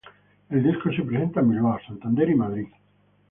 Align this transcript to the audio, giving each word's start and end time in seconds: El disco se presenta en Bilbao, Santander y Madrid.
El 0.49 0.63
disco 0.63 0.89
se 0.91 1.03
presenta 1.03 1.41
en 1.41 1.51
Bilbao, 1.51 1.77
Santander 1.85 2.27
y 2.27 2.33
Madrid. 2.33 2.65